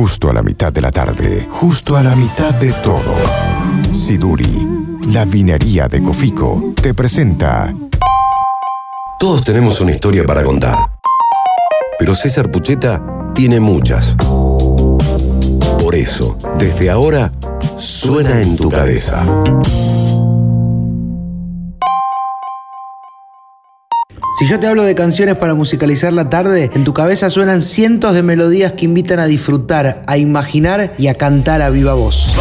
justo 0.00 0.30
a 0.30 0.32
la 0.32 0.44
mitad 0.44 0.72
de 0.72 0.80
la 0.80 0.92
tarde, 0.92 1.48
justo 1.50 1.96
a 1.96 2.04
la 2.04 2.14
mitad 2.14 2.54
de 2.54 2.72
todo. 2.84 3.16
Siduri, 3.90 4.64
la 5.08 5.24
vinería 5.24 5.88
de 5.88 6.00
Cofico, 6.00 6.72
te 6.80 6.94
presenta. 6.94 7.74
Todos 9.18 9.42
tenemos 9.42 9.80
una 9.80 9.90
historia 9.90 10.24
para 10.24 10.44
contar, 10.44 10.78
pero 11.98 12.14
César 12.14 12.48
Pucheta 12.48 13.02
tiene 13.34 13.58
muchas. 13.58 14.14
Por 15.80 15.96
eso, 15.96 16.38
desde 16.58 16.90
ahora, 16.90 17.32
suena 17.76 18.40
en 18.40 18.56
tu 18.56 18.70
cabeza. 18.70 19.20
Si 24.38 24.46
yo 24.46 24.60
te 24.60 24.68
hablo 24.68 24.84
de 24.84 24.94
canciones 24.94 25.34
para 25.34 25.56
musicalizar 25.56 26.12
la 26.12 26.30
tarde, 26.30 26.70
en 26.72 26.84
tu 26.84 26.94
cabeza 26.94 27.28
suenan 27.28 27.60
cientos 27.60 28.14
de 28.14 28.22
melodías 28.22 28.70
que 28.70 28.84
invitan 28.84 29.18
a 29.18 29.26
disfrutar, 29.26 30.00
a 30.06 30.16
imaginar 30.16 30.94
y 30.96 31.08
a 31.08 31.14
cantar 31.14 31.60
a 31.60 31.70
viva 31.70 31.94
voz. 31.94 32.36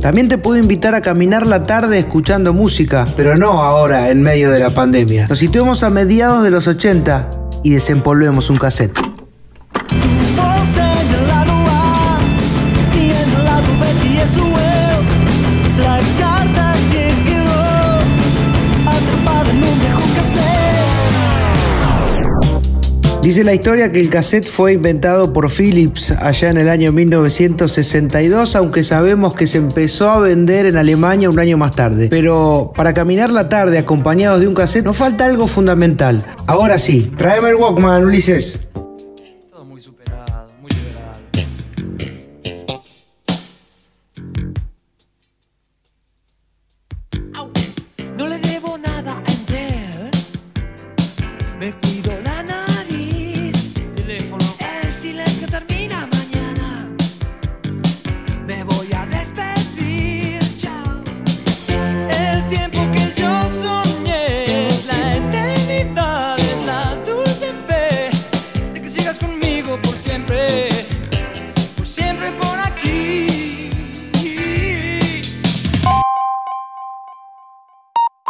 También 0.00 0.28
te 0.28 0.38
puedo 0.38 0.58
invitar 0.58 0.94
a 0.94 1.02
caminar 1.02 1.46
la 1.46 1.64
tarde 1.64 1.98
escuchando 1.98 2.54
música, 2.54 3.06
pero 3.16 3.36
no 3.36 3.62
ahora 3.62 4.08
en 4.08 4.22
medio 4.22 4.50
de 4.50 4.58
la 4.58 4.70
pandemia. 4.70 5.26
Nos 5.28 5.38
situemos 5.38 5.82
a 5.82 5.90
mediados 5.90 6.42
de 6.42 6.50
los 6.50 6.66
80 6.66 7.30
y 7.62 7.72
desempolvemos 7.72 8.48
un 8.48 8.56
cassette. 8.56 9.09
Dice 23.22 23.44
la 23.44 23.52
historia 23.52 23.92
que 23.92 24.00
el 24.00 24.08
cassette 24.08 24.48
fue 24.48 24.72
inventado 24.72 25.30
por 25.34 25.50
Philips 25.50 26.10
allá 26.10 26.48
en 26.48 26.56
el 26.56 26.70
año 26.70 26.90
1962, 26.90 28.56
aunque 28.56 28.82
sabemos 28.82 29.34
que 29.34 29.46
se 29.46 29.58
empezó 29.58 30.08
a 30.08 30.18
vender 30.18 30.64
en 30.64 30.78
Alemania 30.78 31.28
un 31.28 31.38
año 31.38 31.58
más 31.58 31.76
tarde. 31.76 32.08
Pero 32.08 32.72
para 32.74 32.94
caminar 32.94 33.30
la 33.30 33.50
tarde 33.50 33.76
acompañados 33.76 34.40
de 34.40 34.48
un 34.48 34.54
cassette 34.54 34.86
nos 34.86 34.96
falta 34.96 35.26
algo 35.26 35.48
fundamental. 35.48 36.24
Ahora 36.46 36.78
sí, 36.78 37.12
tráeme 37.18 37.50
el 37.50 37.56
Walkman, 37.56 38.04
Ulises. 38.04 38.60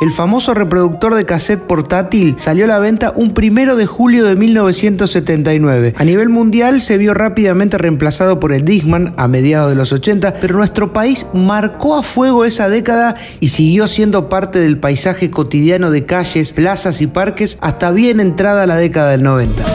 El 0.00 0.10
famoso 0.10 0.54
reproductor 0.54 1.14
de 1.14 1.24
cassette 1.24 1.62
portátil 1.62 2.34
salió 2.36 2.64
a 2.64 2.68
la 2.68 2.80
venta 2.80 3.12
un 3.14 3.32
primero 3.32 3.76
de 3.76 3.86
julio 3.86 4.24
de 4.24 4.34
1979. 4.34 5.94
A 5.96 6.04
nivel 6.04 6.30
mundial 6.30 6.80
se 6.80 6.98
vio 6.98 7.14
rápidamente 7.14 7.78
reemplazado 7.78 8.40
por 8.40 8.52
el 8.52 8.64
Discman 8.64 9.14
a 9.16 9.28
mediados 9.28 9.70
de 9.70 9.76
los 9.76 9.92
80, 9.92 10.34
pero 10.40 10.56
nuestro 10.56 10.92
país 10.92 11.26
marcó 11.32 11.96
a 11.96 12.02
fuego 12.02 12.44
esa 12.44 12.68
década 12.68 13.14
y 13.38 13.50
siguió 13.50 13.86
siendo 13.86 14.28
parte 14.28 14.58
del 14.58 14.78
paisaje 14.78 15.30
cotidiano 15.30 15.92
de 15.92 16.04
calles, 16.04 16.52
plazas 16.52 17.00
y 17.00 17.06
parques 17.06 17.56
hasta 17.60 17.92
bien 17.92 18.18
entrada 18.18 18.66
la 18.66 18.76
década 18.76 19.12
del 19.12 19.22
90. 19.22 19.73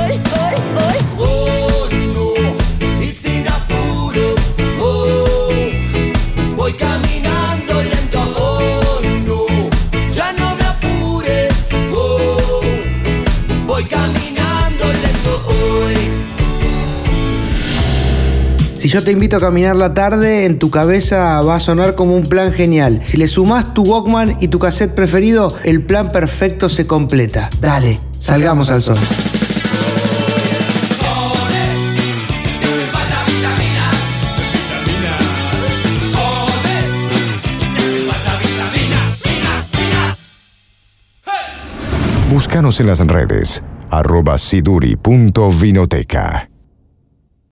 Si 18.79 18.87
yo 18.87 19.03
te 19.03 19.11
invito 19.11 19.35
a 19.35 19.39
caminar 19.41 19.75
la 19.75 19.93
tarde, 19.93 20.45
en 20.45 20.57
tu 20.57 20.71
cabeza 20.71 21.41
va 21.41 21.57
a 21.57 21.59
sonar 21.59 21.95
como 21.95 22.15
un 22.15 22.25
plan 22.25 22.53
genial. 22.53 23.01
Si 23.03 23.17
le 23.17 23.27
sumas 23.27 23.73
tu 23.73 23.83
Walkman 23.83 24.37
y 24.39 24.47
tu 24.47 24.57
cassette 24.57 24.95
preferido, 24.95 25.53
el 25.65 25.83
plan 25.83 26.07
perfecto 26.07 26.69
se 26.69 26.87
completa. 26.87 27.49
Dale, 27.59 27.99
salgamos 28.17 28.69
al 28.69 28.81
sol. 28.81 28.97
Búscanos 42.29 42.79
en 42.79 42.87
las 42.87 42.99
redes 43.05 43.61
arroba. 43.91 44.37